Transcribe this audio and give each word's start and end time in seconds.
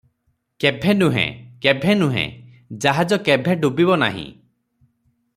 କେଭେଁ 0.63 0.93
ନୁହେ- 1.01 1.25
କେଭେଁ 1.65 1.93
ନୁହେ- 1.99 2.23
ଜାହାଜ 2.85 3.19
କେଭେଁ 3.27 3.57
ଡୁବିବ 3.67 3.99
ନାହିଁ। 4.05 4.25